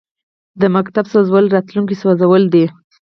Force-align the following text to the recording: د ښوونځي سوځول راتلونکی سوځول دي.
د 0.59 0.61
ښوونځي 0.73 1.01
سوځول 1.11 1.45
راتلونکی 1.55 1.95
سوځول 2.01 2.43
دي. 2.53 2.65